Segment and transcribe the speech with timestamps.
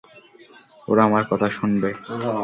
[0.87, 1.89] ওরা আমার কথা শোনবে।